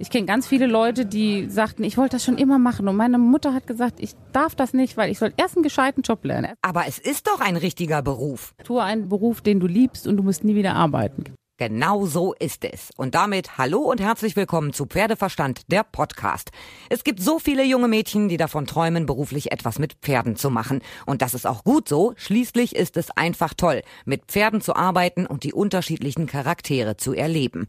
[0.00, 2.88] Ich kenne ganz viele Leute, die sagten, ich wollte das schon immer machen.
[2.88, 6.02] Und meine Mutter hat gesagt, ich darf das nicht, weil ich soll erst einen gescheiten
[6.02, 6.54] Job lernen.
[6.62, 8.54] Aber es ist doch ein richtiger Beruf.
[8.64, 11.24] Tue einen Beruf, den du liebst und du musst nie wieder arbeiten.
[11.60, 12.88] Genau so ist es.
[12.96, 16.52] Und damit hallo und herzlich willkommen zu Pferdeverstand, der Podcast.
[16.88, 20.80] Es gibt so viele junge Mädchen, die davon träumen, beruflich etwas mit Pferden zu machen.
[21.04, 22.14] Und das ist auch gut so.
[22.16, 27.66] Schließlich ist es einfach toll, mit Pferden zu arbeiten und die unterschiedlichen Charaktere zu erleben.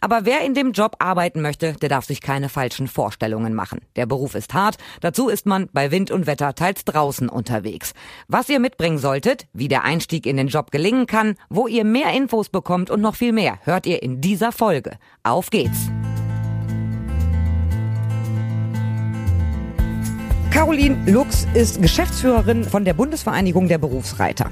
[0.00, 3.80] Aber wer in dem Job arbeiten möchte, der darf sich keine falschen Vorstellungen machen.
[3.96, 4.76] Der Beruf ist hart.
[5.00, 7.92] Dazu ist man bei Wind und Wetter teils draußen unterwegs.
[8.28, 12.12] Was ihr mitbringen solltet, wie der Einstieg in den Job gelingen kann, wo ihr mehr
[12.12, 14.98] Infos bekommt und noch viel viel mehr hört ihr in dieser Folge.
[15.22, 15.88] Auf geht's!
[20.50, 24.50] Caroline Lux ist Geschäftsführerin von der Bundesvereinigung der Berufsreiter.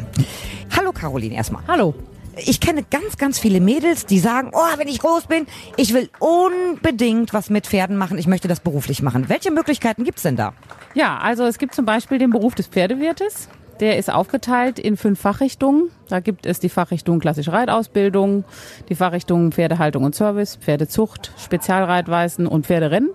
[0.75, 1.63] Hallo Caroline erstmal.
[1.69, 1.95] Hallo.
[2.39, 6.09] Ich kenne ganz, ganz viele Mädels, die sagen, oh, wenn ich groß bin, ich will
[6.19, 9.29] unbedingt was mit Pferden machen, ich möchte das beruflich machen.
[9.29, 10.55] Welche Möglichkeiten gibt's denn da?
[10.95, 13.51] Ja, also es gibt zum Beispiel den Beruf des Pferdewirtes.
[13.81, 15.91] Der ist aufgeteilt in fünf Fachrichtungen.
[16.09, 18.45] Da gibt es die Fachrichtung klassische Reitausbildung,
[18.91, 23.11] die Fachrichtung Pferdehaltung und Service, Pferdezucht, Spezialreitweisen und Pferderennen.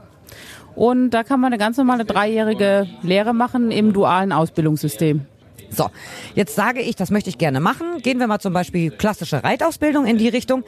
[0.76, 5.26] Und da kann man eine ganz normale dreijährige Lehre machen im dualen Ausbildungssystem.
[5.70, 5.90] So,
[6.34, 8.00] jetzt sage ich, das möchte ich gerne machen.
[8.02, 10.64] Gehen wir mal zum Beispiel klassische Reitausbildung in die Richtung.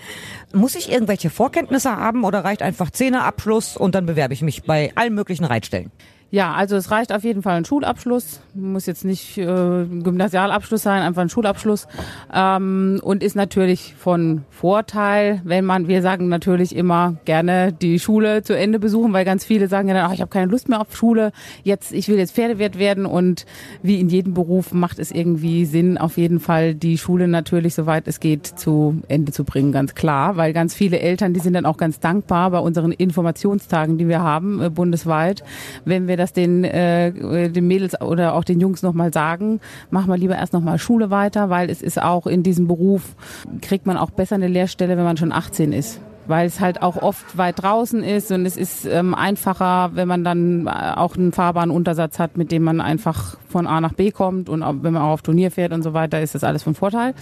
[0.53, 4.91] Muss ich irgendwelche Vorkenntnisse haben oder reicht einfach Zehnerabschluss und dann bewerbe ich mich bei
[4.95, 5.91] allen möglichen Reitstellen?
[6.29, 11.01] Ja, also es reicht auf jeden Fall ein Schulabschluss, muss jetzt nicht äh, Gymnasialabschluss sein,
[11.01, 11.87] einfach ein Schulabschluss.
[12.33, 18.43] Ähm, und ist natürlich von Vorteil, wenn man, wir sagen natürlich immer gerne die Schule
[18.43, 20.81] zu Ende besuchen, weil ganz viele sagen ja dann, ach, ich habe keine Lust mehr
[20.81, 21.31] auf Schule,
[21.63, 23.45] jetzt ich will jetzt Pferdewirt werden und
[23.81, 28.05] wie in jedem Beruf macht es irgendwie Sinn, auf jeden Fall die Schule natürlich, soweit
[28.05, 31.65] es geht, zu Ende zu bringen, ganz klar, weil ganz viele Eltern, die sind dann
[31.65, 35.43] auch ganz dankbar bei unseren Informationstagen, die wir haben äh, bundesweit,
[35.85, 40.17] wenn wir das den, äh, den Mädels oder auch den Jungs nochmal sagen, mach mal
[40.17, 43.15] lieber erst nochmal Schule weiter, weil es ist auch in diesem Beruf,
[43.61, 47.01] kriegt man auch besser eine Lehrstelle, wenn man schon 18 ist weil es halt auch
[47.01, 51.71] oft weit draußen ist und es ist ähm, einfacher, wenn man dann auch einen fahrbaren
[51.71, 55.13] Untersatz hat, mit dem man einfach von A nach B kommt und wenn man auch
[55.13, 57.13] auf Turnier fährt und so weiter, ist das alles von Vorteil.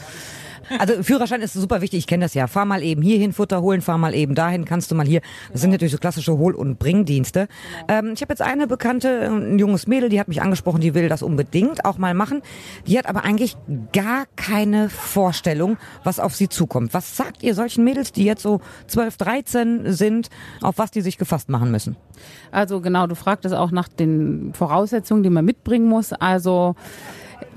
[0.80, 2.48] Also Führerschein ist super wichtig, ich kenne das ja.
[2.48, 5.22] Fahr mal eben hierhin Futter holen, fahr mal eben dahin, kannst du mal hier.
[5.52, 7.48] Das sind natürlich so klassische Hohl- und Bringdienste.
[7.88, 11.10] Ähm, ich habe jetzt eine Bekannte, ein junges Mädel, die hat mich angesprochen, die will
[11.10, 12.42] das unbedingt auch mal machen.
[12.88, 13.58] Die hat aber eigentlich
[13.94, 16.94] gar keine Vorstellung, was auf sie zukommt.
[16.94, 20.30] Was sagt ihr solchen Mädels, die jetzt so 12, 13 sind,
[20.62, 21.96] auf was die sich gefasst machen müssen?
[22.52, 26.14] Also genau, du fragtest auch nach den Voraussetzungen, die man mitbringen muss.
[26.14, 26.76] Also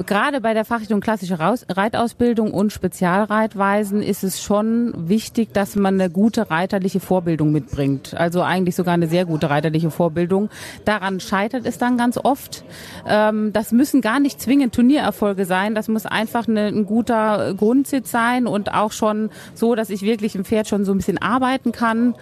[0.06, 6.10] gerade bei der Fachrichtung klassische Reitausbildung und Spezialreitweisen ist es schon wichtig, dass man eine
[6.10, 8.14] gute reiterliche Vorbildung mitbringt.
[8.14, 10.50] Also eigentlich sogar eine sehr gute reiterliche Vorbildung.
[10.84, 12.64] Daran scheitert es dann ganz oft.
[13.08, 15.74] Ähm, das müssen gar nicht zwingend Turniererfolge sein.
[15.74, 20.44] Das muss einfach ein guter Grundsitz sein und auch schon so, dass ich wirklich im
[20.44, 22.14] Pferd schon so ein bisschen arbeiten kann.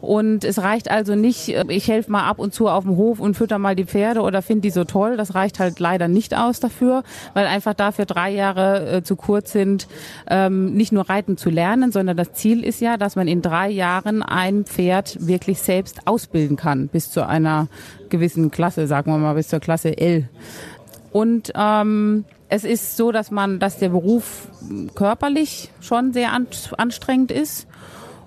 [0.00, 3.20] Und es reicht also nicht, äh, ich helfe mal ab und zu auf dem Hof
[3.20, 5.16] und fütter mal die Pferde oder finde die so toll.
[5.16, 7.02] Das reicht halt leider nicht aus dafür
[7.32, 9.88] weil einfach dafür drei Jahre äh, zu kurz sind,
[10.28, 13.70] ähm, nicht nur reiten zu lernen, sondern das Ziel ist ja, dass man in drei
[13.70, 17.68] Jahren ein Pferd wirklich selbst ausbilden kann, bis zu einer
[18.08, 20.28] gewissen Klasse, sagen wir mal, bis zur Klasse L.
[21.12, 24.48] Und ähm, es ist so, dass man, dass der Beruf
[24.94, 27.66] körperlich schon sehr anstrengend ist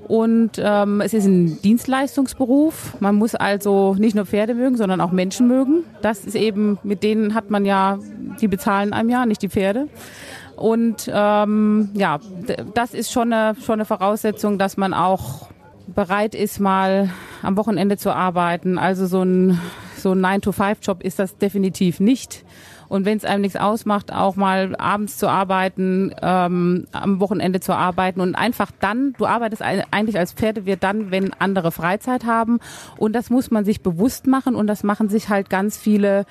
[0.07, 2.95] und ähm, es ist ein Dienstleistungsberuf.
[3.01, 5.84] Man muss also nicht nur Pferde mögen, sondern auch Menschen mögen.
[6.01, 8.00] Das ist eben, mit denen hat man ja,
[8.40, 9.90] die bezahlen einem ja, nicht die Pferde.
[10.56, 12.19] Und ähm, ja,
[12.73, 15.50] das ist schon eine, schon eine Voraussetzung, dass man auch
[15.88, 17.09] bereit ist, mal
[17.44, 18.78] am Wochenende zu arbeiten.
[18.78, 19.59] Also so ein,
[19.97, 22.46] so ein 9-to-5-Job ist das definitiv nicht
[22.89, 27.73] und wenn es einem nichts ausmacht, auch mal abends zu arbeiten, ähm, am Wochenende zu
[27.73, 32.59] arbeiten und einfach dann, du arbeitest eigentlich als Pferdewirt dann, wenn andere Freizeit haben.
[32.97, 36.25] Und das muss man sich bewusst machen und das machen sich halt ganz viele,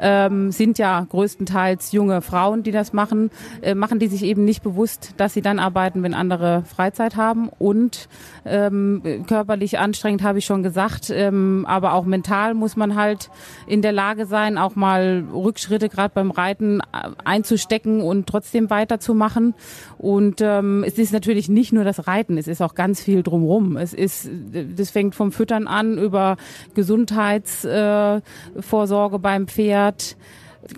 [0.00, 3.30] ähm, sind ja größtenteils junge Frauen, die das machen,
[3.62, 7.48] äh, machen die sich eben nicht bewusst, dass sie dann arbeiten, wenn andere Freizeit haben.
[7.58, 8.08] Und
[8.44, 13.30] ähm, körperlich anstrengend, habe ich schon gesagt, ähm, aber auch mental muss man halt
[13.66, 19.54] in der Lage sein, auch mal Rückschritte gerade beim Reiten äh, einzustecken und trotzdem weiterzumachen.
[19.98, 23.76] Und ähm, es ist natürlich nicht nur das Reiten, es ist auch ganz viel drumherum.
[23.76, 24.30] Es ist,
[24.76, 26.38] das fängt vom Füttern an über
[26.74, 30.16] Gesundheitsvorsorge äh, beim Pferd,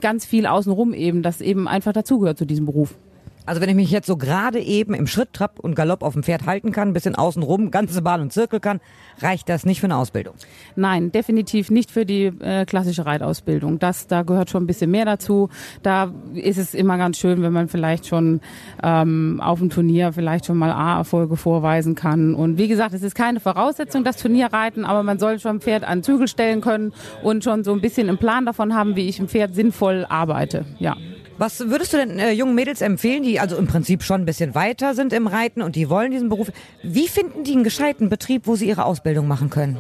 [0.01, 2.97] ganz viel außenrum eben, das eben einfach dazugehört zu diesem Beruf.
[3.45, 6.23] Also wenn ich mich jetzt so gerade eben im Schritt, Trab und Galopp auf dem
[6.23, 8.81] Pferd halten kann, ein bisschen außen rum, ganze Bahn und Zirkel kann,
[9.21, 10.35] reicht das nicht für eine Ausbildung?
[10.77, 13.79] Nein, definitiv nicht für die äh, klassische Reitausbildung.
[13.79, 15.49] Das, da gehört schon ein bisschen mehr dazu.
[15.83, 18.41] Da ist es immer ganz schön, wenn man vielleicht schon
[18.83, 22.35] ähm, auf dem Turnier vielleicht schon mal A-Erfolge vorweisen kann.
[22.35, 26.03] Und wie gesagt, es ist keine Voraussetzung, das Turnierreiten, aber man soll schon Pferd an
[26.03, 26.93] Zügel stellen können
[27.23, 30.65] und schon so ein bisschen einen Plan davon haben, wie ich im Pferd sinnvoll arbeite.
[30.79, 30.97] Ja.
[31.39, 34.55] Was würdest du denn äh, jungen Mädels empfehlen, die also im Prinzip schon ein bisschen
[34.55, 36.53] weiter sind im Reiten und die wollen diesen Beruf?
[36.83, 39.79] Wie finden die einen gescheiten Betrieb, wo sie ihre Ausbildung machen können?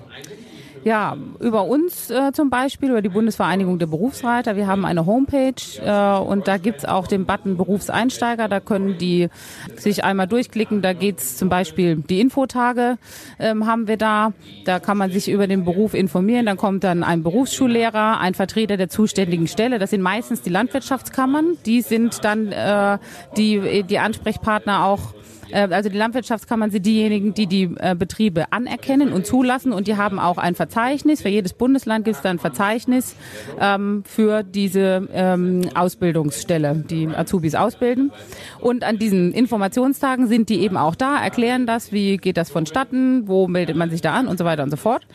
[0.84, 4.56] Ja, über uns äh, zum Beispiel, über die Bundesvereinigung der Berufsreiter.
[4.56, 8.48] Wir haben eine Homepage äh, und da gibt's auch den Button Berufseinsteiger.
[8.48, 9.28] Da können die
[9.76, 10.82] sich einmal durchklicken.
[10.82, 12.98] Da geht's zum Beispiel die Infotage
[13.38, 14.32] ähm, haben wir da.
[14.64, 16.46] Da kann man sich über den Beruf informieren.
[16.46, 19.78] Dann kommt dann ein Berufsschullehrer, ein Vertreter der zuständigen Stelle.
[19.78, 21.58] Das sind meistens die Landwirtschaftskammern.
[21.64, 22.98] Die sind dann äh,
[23.36, 25.14] die, die Ansprechpartner auch
[25.52, 29.96] äh, also die Landwirtschaftskammern sind diejenigen, die die äh, Betriebe anerkennen und zulassen und die
[29.96, 31.22] haben auch ein Verzeichnis.
[31.22, 33.16] Für jedes Bundesland gibt es da ein Verzeichnis
[33.60, 38.12] ähm, für diese ähm, Ausbildungsstelle, die Azubis ausbilden.
[38.60, 43.28] Und an diesen Informationstagen sind die eben auch da, erklären das, wie geht das vonstatten,
[43.28, 45.06] wo meldet man sich da an und so weiter und so fort.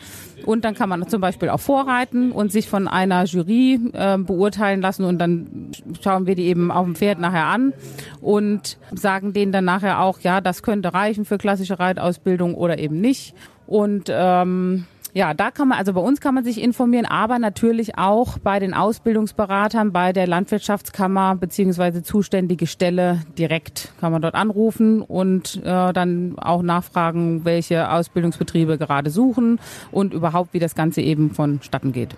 [0.44, 4.80] Und dann kann man zum Beispiel auch vorreiten und sich von einer Jury äh, beurteilen
[4.80, 7.72] lassen und dann schauen wir die eben auf dem Pferd nachher an
[8.20, 13.00] und sagen denen dann nachher auch, ja, das könnte reichen für klassische Reitausbildung oder eben
[13.00, 13.34] nicht.
[13.66, 14.86] Und ähm,
[15.18, 18.60] ja, da kann man, also bei uns kann man sich informieren, aber natürlich auch bei
[18.60, 25.92] den Ausbildungsberatern, bei der Landwirtschaftskammer beziehungsweise zuständige Stelle direkt kann man dort anrufen und äh,
[25.92, 29.58] dann auch nachfragen, welche Ausbildungsbetriebe gerade suchen
[29.90, 32.14] und überhaupt, wie das Ganze eben vonstatten geht.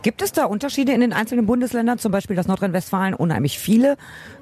[0.00, 1.98] Gibt es da Unterschiede in den einzelnen Bundesländern?
[1.98, 3.96] Zum Beispiel, dass Nordrhein-Westfalen unheimlich viele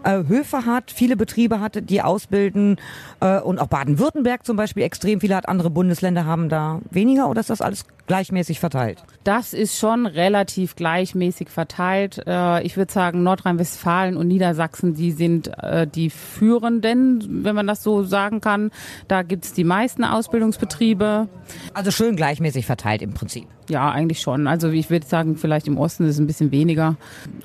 [0.05, 2.76] äh, Höfe hat, viele Betriebe hat, die ausbilden
[3.20, 5.49] äh, und auch Baden-Württemberg zum Beispiel extrem viele hat.
[5.49, 9.04] Andere Bundesländer haben da weniger oder ist das alles gleichmäßig verteilt?
[9.22, 12.20] Das ist schon relativ gleichmäßig verteilt.
[12.26, 17.84] Äh, ich würde sagen, Nordrhein-Westfalen und Niedersachsen, die sind äh, die führenden, wenn man das
[17.84, 18.72] so sagen kann.
[19.06, 21.28] Da gibt's die meisten Ausbildungsbetriebe.
[21.72, 23.46] Also schön gleichmäßig verteilt im Prinzip.
[23.68, 24.48] Ja, eigentlich schon.
[24.48, 26.96] Also ich würde sagen, vielleicht im Osten ist es ein bisschen weniger.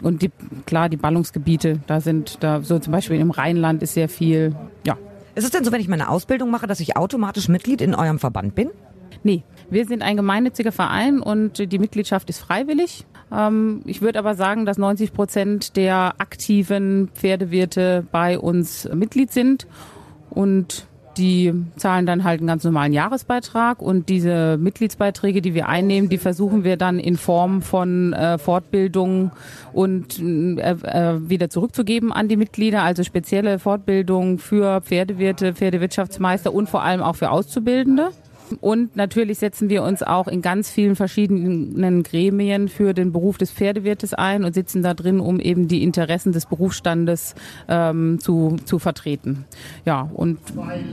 [0.02, 0.32] Und die,
[0.66, 4.98] klar, die Ballungsgebiete, da sind, da so zum Beispiel im Rheinland ist sehr viel, ja.
[5.36, 8.18] Ist es denn so, wenn ich meine Ausbildung mache, dass ich automatisch Mitglied in eurem
[8.18, 8.72] Verband bin?
[9.22, 13.06] Nee, wir sind ein gemeinnütziger Verein und die Mitgliedschaft ist freiwillig.
[13.32, 19.68] Ähm, ich würde aber sagen, dass 90 Prozent der aktiven Pferdewirte bei uns Mitglied sind
[20.30, 26.10] und die zahlen dann halt einen ganz normalen Jahresbeitrag und diese Mitgliedsbeiträge, die wir einnehmen,
[26.10, 29.32] die versuchen wir dann in Form von äh, Fortbildung
[29.72, 36.70] und äh, äh, wieder zurückzugeben an die Mitglieder, also spezielle Fortbildung für Pferdewirte, Pferdewirtschaftsmeister und
[36.70, 38.10] vor allem auch für Auszubildende.
[38.62, 43.52] Und natürlich setzen wir uns auch in ganz vielen verschiedenen Gremien für den Beruf des
[43.52, 47.36] Pferdewirtes ein und sitzen da drin, um eben die Interessen des Berufsstandes
[47.68, 49.46] ähm, zu, zu vertreten.
[49.86, 50.40] Ja, und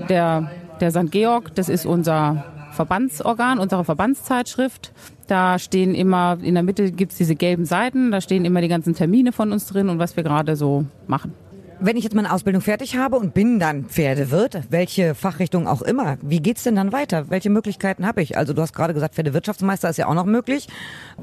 [0.09, 0.51] der,
[0.81, 1.11] der St.
[1.11, 4.93] Georg, das ist unser Verbandsorgan, unsere Verbandszeitschrift.
[5.27, 8.95] Da stehen immer, in der Mitte gibt's diese gelben Seiten, da stehen immer die ganzen
[8.95, 11.35] Termine von uns drin und was wir gerade so machen.
[11.85, 16.17] Wenn ich jetzt meine Ausbildung fertig habe und bin dann Pferdewirt, welche Fachrichtung auch immer,
[16.23, 17.29] wie geht's denn dann weiter?
[17.29, 18.39] Welche Möglichkeiten habe ich?
[18.39, 20.69] Also du hast gerade gesagt, Pferdewirtschaftsmeister ist ja auch noch möglich.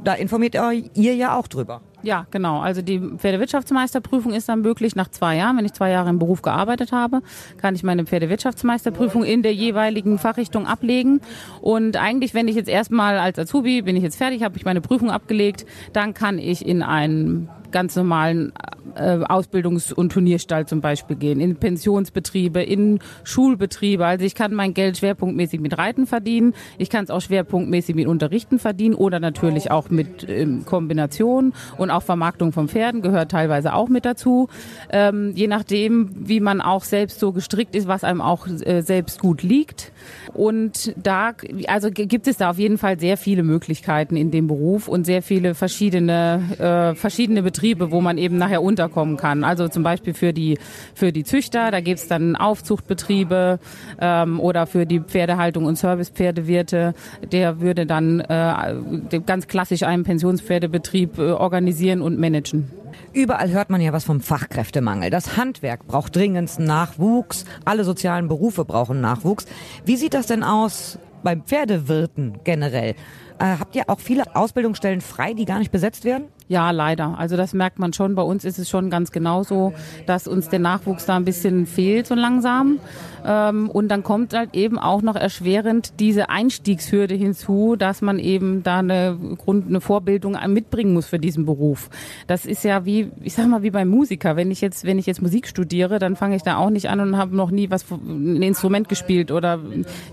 [0.03, 1.79] Da informiert ihr ja auch drüber.
[2.01, 2.59] Ja, genau.
[2.59, 5.55] Also die Pferdewirtschaftsmeisterprüfung ist dann möglich nach zwei Jahren.
[5.55, 7.21] Wenn ich zwei Jahre im Beruf gearbeitet habe,
[7.55, 11.21] kann ich meine Pferdewirtschaftsmeisterprüfung in der jeweiligen Fachrichtung ablegen.
[11.61, 14.81] Und eigentlich, wenn ich jetzt erstmal als Azubi bin ich jetzt fertig, habe ich meine
[14.81, 18.51] Prüfung abgelegt, dann kann ich in einen ganz normalen
[18.95, 24.05] äh, Ausbildungs- und Turnierstall zum Beispiel gehen, in Pensionsbetriebe, in Schulbetriebe.
[24.05, 28.07] Also ich kann mein Geld schwerpunktmäßig mit Reiten verdienen, ich kann es auch schwerpunktmäßig mit
[28.07, 33.73] Unterrichten verdienen oder natürlich auch mit ähm, Kombination und auch Vermarktung von Pferden gehört teilweise
[33.73, 34.47] auch mit dazu.
[34.91, 39.19] Ähm, je nachdem, wie man auch selbst so gestrickt ist, was einem auch äh, selbst
[39.19, 39.91] gut liegt.
[40.33, 41.33] Und da,
[41.67, 45.21] also gibt es da auf jeden Fall sehr viele Möglichkeiten in dem Beruf und sehr
[45.21, 49.43] viele verschiedene, äh, verschiedene Betriebe, wo man eben nachher unterkommen kann.
[49.43, 50.57] Also zum Beispiel für die,
[50.95, 53.59] für die Züchter, da gibt es dann Aufzuchtbetriebe
[53.99, 56.93] ähm, oder für die Pferdehaltung und Servicepferdewirte,
[57.31, 62.71] der würde dann äh, ganz klassisch einen Pensionspferdebetrieb äh, organisieren und managen.
[63.13, 65.09] Überall hört man ja was vom Fachkräftemangel.
[65.09, 67.45] Das Handwerk braucht dringendsten Nachwuchs.
[67.65, 69.45] Alle sozialen Berufe brauchen Nachwuchs.
[69.85, 72.91] Wie sieht das denn aus beim Pferdewirten generell?
[73.39, 76.25] Äh, habt ihr auch viele Ausbildungsstellen frei, die gar nicht besetzt werden?
[76.49, 77.15] Ja, leider.
[77.19, 78.15] Also das merkt man schon.
[78.15, 79.71] Bei uns ist es schon ganz genauso,
[80.07, 82.79] dass uns der Nachwuchs da ein bisschen fehlt so langsam.
[83.23, 88.63] Ähm, und dann kommt halt eben auch noch erschwerend diese Einstiegshürde hinzu, dass man eben
[88.63, 91.91] da eine Grund, eine Vorbildung mitbringen muss für diesen Beruf.
[92.25, 94.35] Das ist ja wie, ich sag mal, wie beim Musiker.
[94.35, 96.99] Wenn ich jetzt, wenn ich jetzt Musik studiere, dann fange ich da auch nicht an
[96.99, 99.59] und habe noch nie was, ein Instrument gespielt oder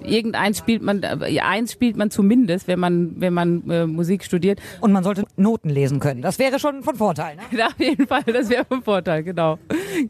[0.05, 4.61] irgendeins spielt man, eins spielt man zumindest, wenn man, wenn man äh, Musik studiert.
[4.83, 6.26] Und man sollte Noten lesen können.
[6.27, 7.37] Das wäre schon von Vorteil.
[7.37, 7.43] Ne?
[7.57, 9.61] Ja, auf jeden Fall, das wäre von Vorteil, genau.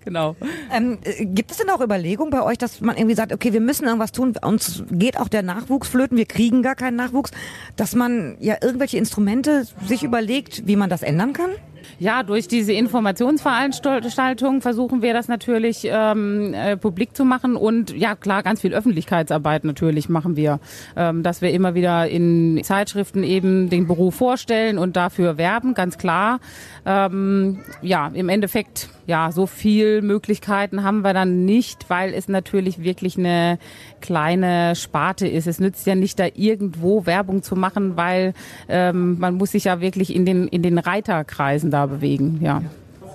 [0.02, 0.35] genau.
[0.73, 3.61] Ähm, äh, gibt es denn auch Überlegungen bei euch, dass man irgendwie sagt, okay, wir
[3.61, 7.32] müssen irgendwas tun, uns geht auch der Nachwuchs flöten, wir kriegen gar keinen Nachwuchs,
[7.76, 11.50] dass man ja irgendwelche Instrumente sich überlegt, wie man das ändern kann?
[11.98, 18.14] Ja, durch diese Informationsveranstaltung versuchen wir das natürlich ähm, äh, publik zu machen und ja
[18.14, 20.60] klar, ganz viel Öffentlichkeitsarbeit natürlich machen wir,
[20.96, 25.98] ähm, dass wir immer wieder in Zeitschriften eben den Beruf vorstellen und dafür werben, ganz
[25.98, 26.40] klar.
[26.84, 32.82] Ähm, ja, im Endeffekt, ja, so viel Möglichkeiten haben wir dann nicht, weil es natürlich
[32.82, 33.58] wirklich eine
[34.00, 35.46] kleine Sparte ist.
[35.46, 38.34] Es nützt ja nicht da irgendwo Werbung zu machen, weil
[38.68, 42.62] ähm, man muss sich ja wirklich in den, in den Reiterkreisen da bewegen, ja.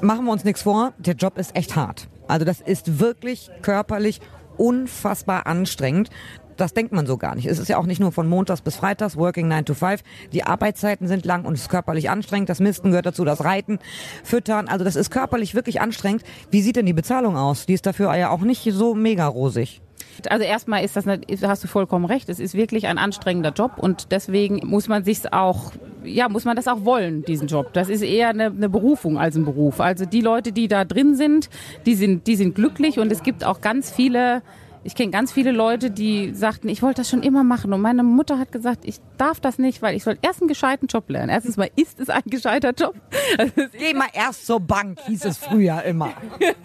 [0.01, 2.07] Machen wir uns nichts vor, der Job ist echt hart.
[2.27, 4.21] Also das ist wirklich körperlich
[4.57, 6.09] unfassbar anstrengend
[6.57, 7.45] das denkt man so gar nicht.
[7.45, 10.01] Es ist ja auch nicht nur von Montags bis Freitags, Working 9 to 5.
[10.33, 12.49] Die Arbeitszeiten sind lang und es ist körperlich anstrengend.
[12.49, 13.79] Das Misten gehört dazu, das Reiten,
[14.23, 14.67] Füttern.
[14.67, 16.23] Also das ist körperlich wirklich anstrengend.
[16.49, 17.65] Wie sieht denn die Bezahlung aus?
[17.65, 19.81] Die ist dafür ja auch nicht so mega rosig.
[20.29, 22.29] Also erstmal ist das, hast du vollkommen recht.
[22.29, 25.71] Es ist wirklich ein anstrengender Job und deswegen muss man sich auch,
[26.03, 27.73] ja, muss man das auch wollen, diesen Job.
[27.73, 29.79] Das ist eher eine, eine Berufung als ein Beruf.
[29.79, 31.49] Also die Leute, die da drin sind,
[31.85, 34.41] die sind, die sind glücklich und es gibt auch ganz viele
[34.83, 37.71] ich kenne ganz viele Leute, die sagten, ich wollte das schon immer machen.
[37.71, 40.87] Und meine Mutter hat gesagt, ich darf das nicht, weil ich soll erst einen gescheiten
[40.87, 41.29] Job lernen.
[41.29, 42.95] Erstens mal ist es ein gescheiter Job.
[43.37, 46.13] Also Geh mal erst zur Bank, hieß es früher immer.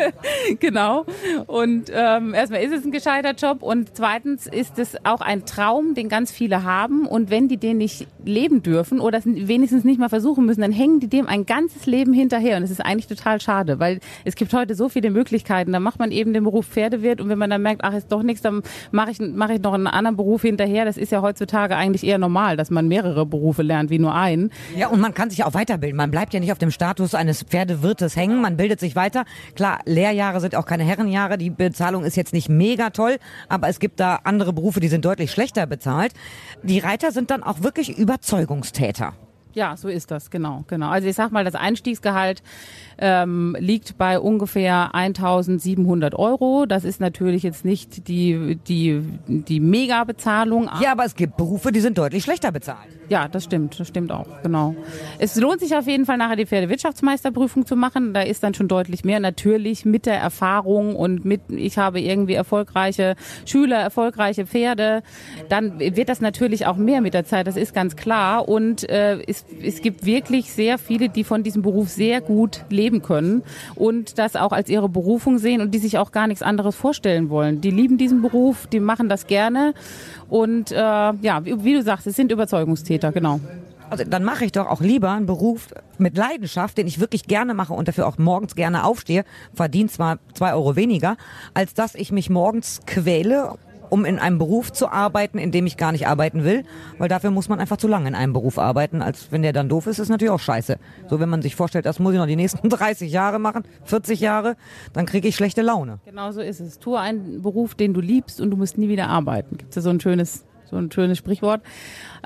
[0.60, 1.04] genau.
[1.46, 3.62] Und ähm, erstmal ist es ein gescheiter Job.
[3.62, 7.06] Und zweitens ist es auch ein Traum, den ganz viele haben.
[7.06, 11.00] Und wenn die den nicht leben dürfen oder wenigstens nicht mal versuchen müssen, dann hängen
[11.00, 12.56] die dem ein ganzes Leben hinterher.
[12.56, 15.72] Und es ist eigentlich total schade, weil es gibt heute so viele Möglichkeiten.
[15.72, 18.22] Da macht man eben den Beruf Pferdewirt und wenn man dann merkt, ach, ist doch
[18.22, 20.84] nichts, dann mache ich, mach ich noch einen anderen Beruf hinterher.
[20.84, 24.50] Das ist ja heutzutage eigentlich eher normal, dass man mehrere Berufe lernt, wie nur einen.
[24.76, 25.96] Ja, und man kann sich auch weiterbilden.
[25.96, 29.24] Man bleibt ja nicht auf dem Status eines Pferdewirtes hängen, man bildet sich weiter.
[29.56, 33.16] Klar, Lehrjahre sind auch keine Herrenjahre, die Bezahlung ist jetzt nicht mega toll,
[33.48, 36.12] aber es gibt da andere Berufe, die sind deutlich schlechter bezahlt.
[36.62, 39.14] Die Reiter sind dann auch wirklich Überzeugungstäter.
[39.56, 40.90] Ja, so ist das, genau, genau.
[40.90, 42.42] Also ich sag mal, das Einstiegsgehalt
[42.98, 46.66] ähm, liegt bei ungefähr 1.700 Euro.
[46.66, 50.68] Das ist natürlich jetzt nicht die, die, die Mega-Bezahlung.
[50.82, 52.90] Ja, aber es gibt Berufe, die sind deutlich schlechter bezahlt.
[53.08, 54.74] Ja, das stimmt, das stimmt auch, genau.
[55.18, 58.12] Es lohnt sich auf jeden Fall nachher die Pferdewirtschaftsmeisterprüfung zu machen.
[58.12, 59.20] Da ist dann schon deutlich mehr.
[59.20, 65.02] Natürlich mit der Erfahrung und mit, ich habe irgendwie erfolgreiche Schüler, erfolgreiche Pferde.
[65.48, 68.48] Dann wird das natürlich auch mehr mit der Zeit, das ist ganz klar.
[68.48, 73.02] Und äh, es, es gibt wirklich sehr viele, die von diesem Beruf sehr gut leben
[73.02, 73.42] können
[73.74, 77.30] und das auch als ihre Berufung sehen und die sich auch gar nichts anderes vorstellen
[77.30, 77.60] wollen.
[77.60, 79.74] Die lieben diesen Beruf, die machen das gerne
[80.28, 83.40] und äh, ja, wie, wie du sagst, es sind Überzeugungstäter, genau.
[83.88, 87.54] Also dann mache ich doch auch lieber einen Beruf mit Leidenschaft, den ich wirklich gerne
[87.54, 89.24] mache und dafür auch morgens gerne aufstehe,
[89.54, 91.16] verdiene zwar zwei Euro weniger,
[91.54, 93.54] als dass ich mich morgens quäle
[93.90, 96.64] um in einem Beruf zu arbeiten, in dem ich gar nicht arbeiten will,
[96.98, 99.68] weil dafür muss man einfach zu lange in einem Beruf arbeiten, als wenn der dann
[99.68, 100.78] doof ist, ist natürlich auch scheiße.
[101.08, 104.20] So wenn man sich vorstellt, das muss ich noch die nächsten 30 Jahre machen, 40
[104.20, 104.56] Jahre,
[104.92, 105.98] dann kriege ich schlechte Laune.
[106.04, 106.78] Genau so ist es.
[106.78, 109.56] Tu einen Beruf, den du liebst und du musst nie wieder arbeiten.
[109.56, 111.62] Gibt es ja so ein schönes so ein schönes Sprichwort.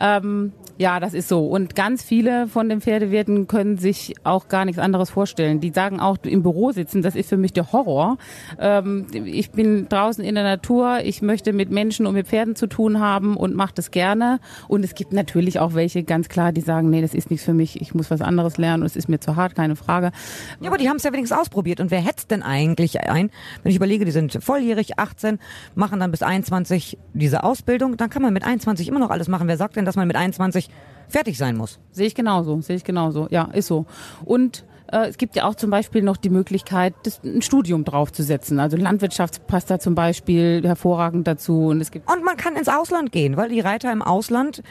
[0.00, 1.46] Ähm, ja, das ist so.
[1.46, 5.60] Und ganz viele von den Pferdewirten können sich auch gar nichts anderes vorstellen.
[5.60, 8.16] Die sagen auch, im Büro sitzen, das ist für mich der Horror.
[8.58, 12.66] Ähm, ich bin draußen in der Natur, ich möchte mit Menschen und mit Pferden zu
[12.66, 14.40] tun haben und mache das gerne.
[14.68, 17.52] Und es gibt natürlich auch welche, ganz klar, die sagen, nee, das ist nichts für
[17.52, 20.12] mich, ich muss was anderes lernen und es ist mir zu hart, keine Frage.
[20.60, 21.80] Ja, aber die haben es ja wenigstens ausprobiert.
[21.80, 23.30] Und wer hetzt denn eigentlich ein?
[23.62, 25.40] Wenn ich überlege, die sind volljährig, 18,
[25.75, 29.46] machen dann bis 21 diese Ausbildung, dann kann man mit 21 immer noch alles machen.
[29.46, 30.70] Wer sagt denn, dass man mit 21
[31.09, 31.79] fertig sein muss.
[31.93, 33.27] Sehe ich genauso, sehe ich genauso.
[33.31, 33.87] Ja, ist so.
[34.25, 38.61] Und äh, es gibt ja auch zum Beispiel noch die Möglichkeit, das, ein Studium draufzusetzen.
[38.61, 41.67] Also Landwirtschaft passt da zum Beispiel hervorragend dazu.
[41.67, 44.62] Und es gibt und man kann ins Ausland gehen, weil die Reiter im Ausland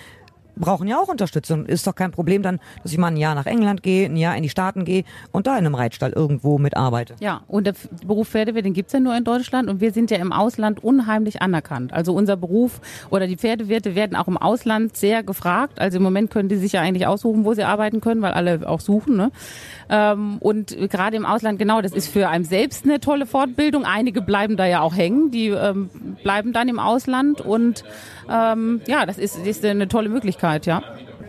[0.60, 1.66] brauchen ja auch Unterstützung.
[1.66, 4.36] Ist doch kein Problem dann, dass ich mal ein Jahr nach England gehe, ein Jahr
[4.36, 7.16] in die Staaten gehe und da in einem Reitstall irgendwo mitarbeite.
[7.20, 7.74] Ja, und der
[8.06, 11.42] Beruf Pferdewirt, den gibt's ja nur in Deutschland und wir sind ja im Ausland unheimlich
[11.42, 11.94] anerkannt.
[11.94, 15.80] Also unser Beruf oder die Pferdewirte werden auch im Ausland sehr gefragt.
[15.80, 18.68] Also im Moment können die sich ja eigentlich aussuchen, wo sie arbeiten können, weil alle
[18.68, 19.16] auch suchen.
[19.16, 19.32] Ne?
[19.90, 23.86] Ähm, und gerade im Ausland, genau, das ist für einen selbst eine tolle Fortbildung.
[23.86, 25.90] Einige bleiben da ja auch hängen, die ähm,
[26.24, 27.84] bleiben dann im Ausland und
[28.30, 30.84] ähm, ja, das ist, ist eine tolle Möglichkeit, ja.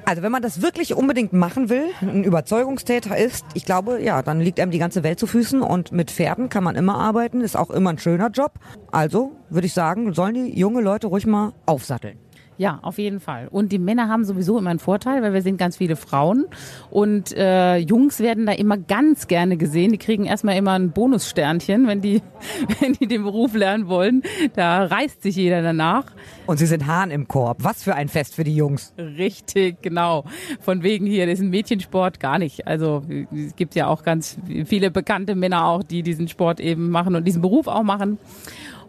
[0.04, 4.40] Also wenn man das wirklich unbedingt machen will, ein Überzeugungstäter ist, ich glaube, ja, dann
[4.40, 7.56] liegt einem die ganze Welt zu Füßen und mit Pferden kann man immer arbeiten, ist
[7.56, 8.54] auch immer ein schöner Job.
[8.90, 12.18] Also würde ich sagen, sollen die junge Leute ruhig mal aufsatteln.
[12.60, 13.48] Ja, auf jeden Fall.
[13.50, 16.44] Und die Männer haben sowieso immer einen Vorteil, weil wir sind ganz viele Frauen
[16.90, 19.92] und äh, Jungs werden da immer ganz gerne gesehen.
[19.92, 22.20] Die kriegen erstmal immer ein Bonussternchen, wenn die,
[22.80, 24.22] wenn die den Beruf lernen wollen.
[24.56, 26.04] Da reißt sich jeder danach.
[26.46, 27.64] Und sie sind Hahn im Korb.
[27.64, 28.92] Was für ein Fest für die Jungs.
[28.98, 30.24] Richtig, genau.
[30.60, 32.66] Von wegen hier, das ist ein Mädchensport gar nicht.
[32.66, 34.36] Also es gibt ja auch ganz
[34.66, 38.18] viele bekannte Männer auch, die diesen Sport eben machen und diesen Beruf auch machen.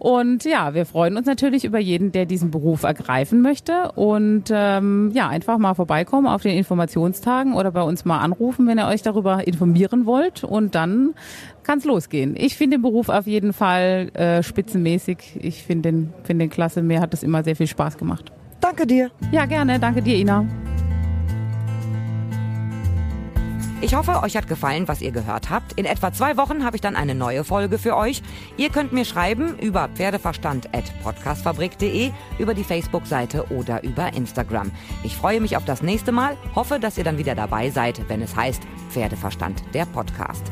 [0.01, 3.91] Und ja, wir freuen uns natürlich über jeden, der diesen Beruf ergreifen möchte.
[3.91, 8.79] Und ähm, ja, einfach mal vorbeikommen auf den Informationstagen oder bei uns mal anrufen, wenn
[8.79, 10.43] ihr euch darüber informieren wollt.
[10.43, 11.13] Und dann
[11.61, 12.35] kann es losgehen.
[12.35, 15.37] Ich finde den Beruf auf jeden Fall äh, spitzenmäßig.
[15.39, 16.81] Ich finde den, find den klasse.
[16.81, 18.31] Mir hat das immer sehr viel Spaß gemacht.
[18.59, 19.11] Danke dir.
[19.31, 19.79] Ja, gerne.
[19.79, 20.47] Danke dir, Ina.
[23.83, 25.73] Ich hoffe, euch hat gefallen, was ihr gehört habt.
[25.73, 28.21] In etwa zwei Wochen habe ich dann eine neue Folge für euch.
[28.55, 34.69] Ihr könnt mir schreiben über pferdeverstand.podcastfabrik.de, über die Facebook-Seite oder über Instagram.
[35.03, 38.21] Ich freue mich auf das nächste Mal, hoffe, dass ihr dann wieder dabei seid, wenn
[38.21, 38.61] es heißt
[38.91, 40.51] Pferdeverstand, der Podcast.